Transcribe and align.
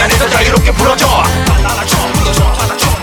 안에서 0.00 0.28
자유롭게 0.30 0.72
풀어줘. 0.72 1.06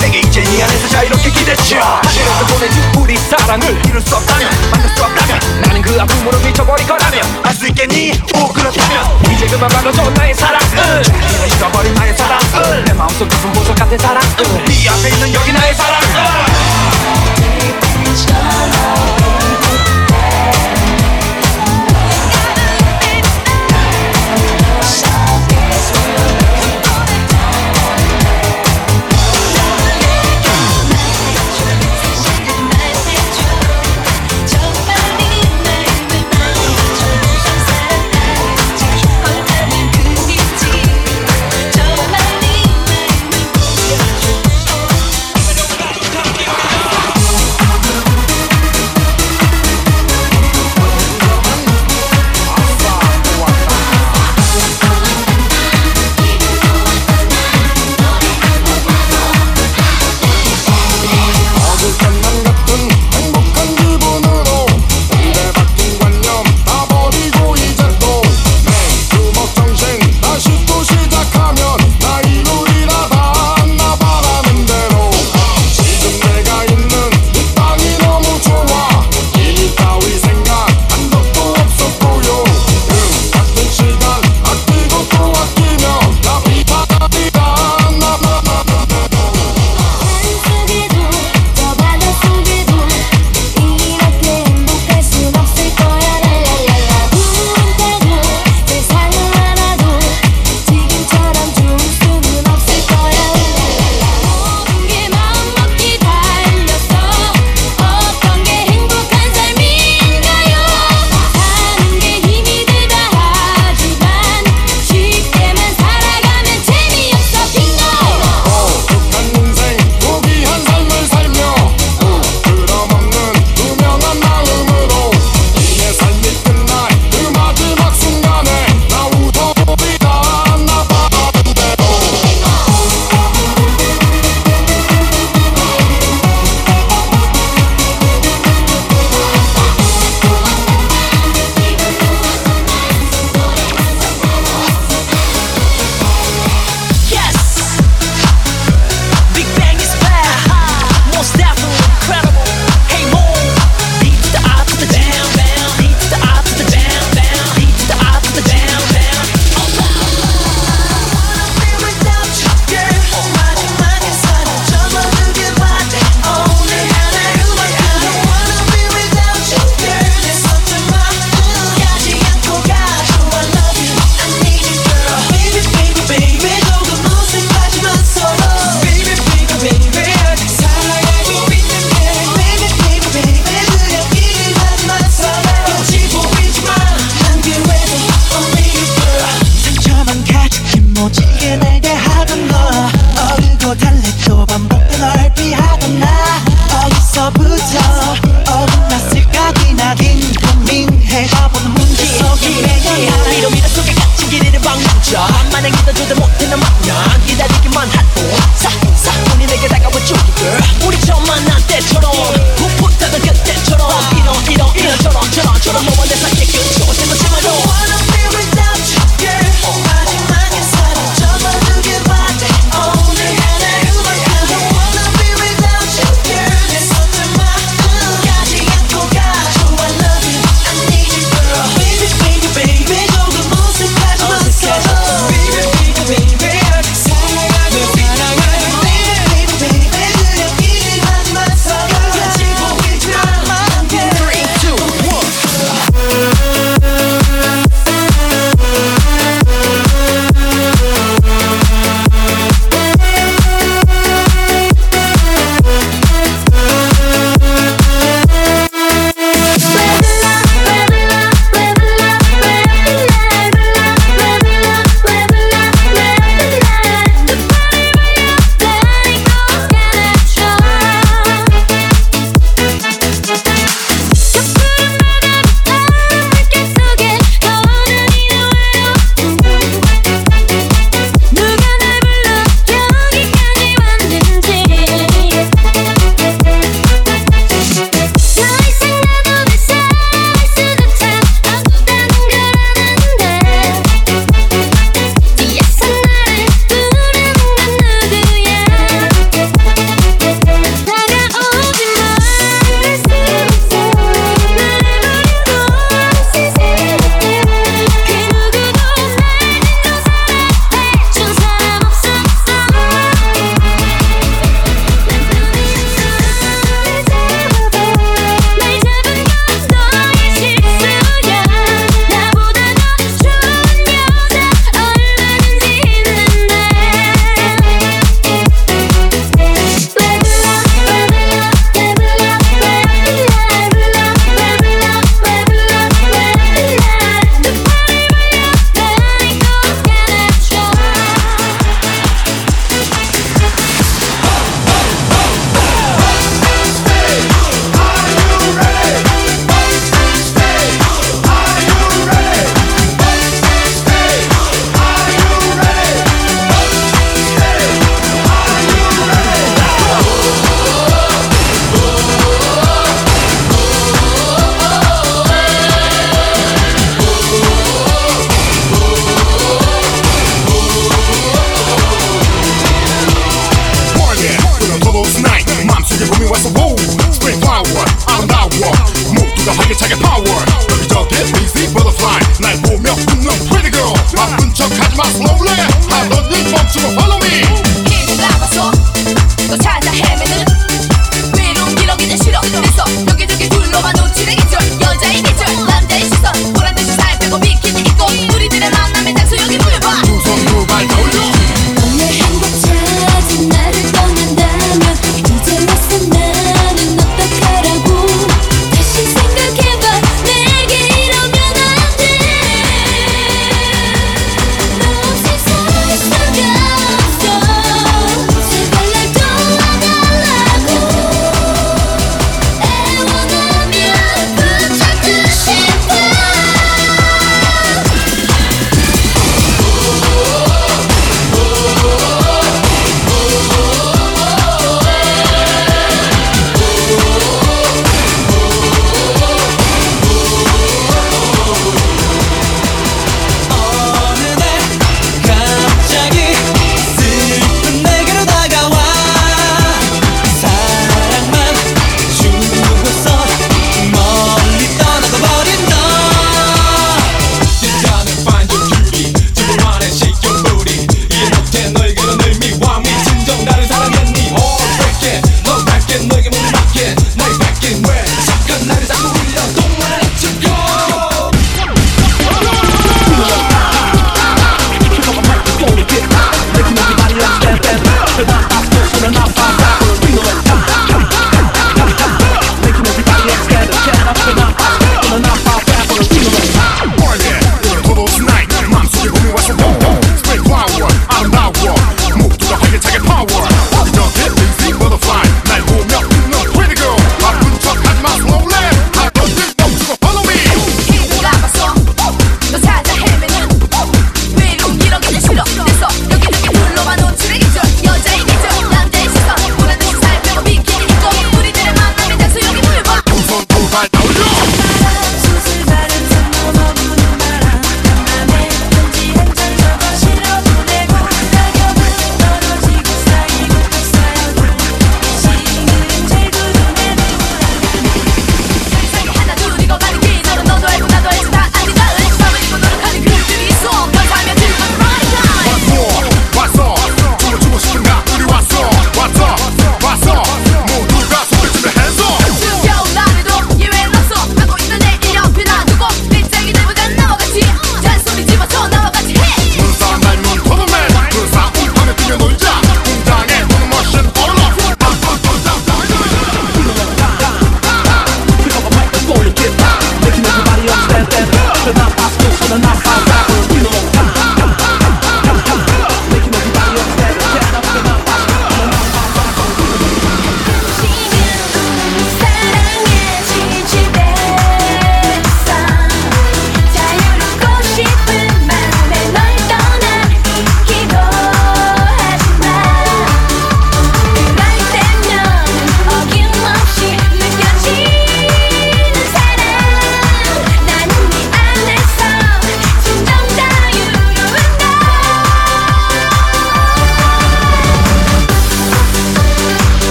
내게 0.00 0.20
이제 0.20 0.42
이 0.42 0.62
안에서 0.62 0.88
자유롭게 0.88 1.30
기대쳐. 1.30 1.78
하늘에서 1.78 2.46
보내준 2.46 2.82
우리 2.96 3.16
사랑을 3.18 3.78
이룰 3.86 4.00
수 4.00 4.16
없다면 4.16 4.50
만들 4.70 4.88
수 4.96 5.04
없다면 5.04 5.60
나는 5.62 5.82
그 5.82 6.00
아픔으로 6.00 6.38
미쳐버릴 6.38 6.86
거라면 6.86 7.40
알 7.44 7.54
수 7.54 7.66
있겠니? 7.68 8.12
오 8.34 8.48
그렇다면 8.52 9.32
이제 9.32 9.46
그만 9.46 9.68
받아줘 9.68 10.10
나의 10.10 10.34
사랑을. 10.34 11.02
잊어버린 11.46 11.94
나의 11.94 12.16
사랑을. 12.16 12.84
내 12.84 12.92
마음속 12.92 13.28
깊은 13.28 13.52
보석 13.52 13.74
같은 13.76 13.98
사랑을. 13.98 14.64
네 14.66 14.88
앞에 14.88 15.08
있는 15.08 15.34
여기 15.34 15.52
나의 15.52 15.74
사랑을. 15.74 16.06